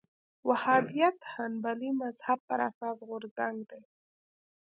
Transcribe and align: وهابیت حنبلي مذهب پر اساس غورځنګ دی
وهابیت 0.47 1.17
حنبلي 1.33 1.89
مذهب 2.01 2.39
پر 2.49 2.59
اساس 2.69 2.97
غورځنګ 3.09 3.57
دی 3.69 3.81